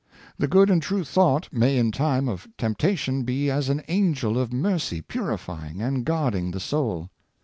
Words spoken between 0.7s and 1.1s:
and true